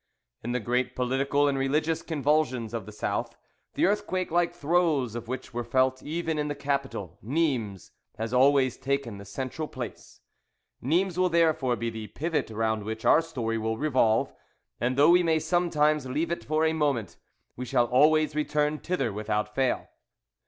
[0.43, 3.37] In the great political and religious convulsions of the South,
[3.75, 8.77] the earthquake like throes of which were felt even in the capital, Nimes has always
[8.77, 10.21] taken the central place;
[10.81, 14.33] Nimes will therefore be the pivot round which our story will revolve,
[14.79, 17.17] and though we may sometimes leave it for a moment,
[17.55, 19.87] we shall always return thither without fail.